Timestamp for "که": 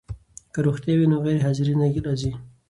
0.53-0.59